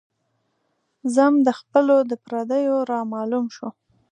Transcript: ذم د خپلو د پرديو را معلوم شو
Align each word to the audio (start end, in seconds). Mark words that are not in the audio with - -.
ذم 1.15 1.33
د 1.47 1.49
خپلو 1.59 1.95
د 2.09 2.11
پرديو 2.25 2.75
را 2.89 2.99
معلوم 3.13 3.45
شو 3.55 3.69